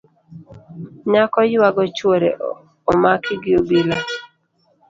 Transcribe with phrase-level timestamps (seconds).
[1.11, 2.29] Nyako yuago chuore
[2.91, 3.97] omaki gi obila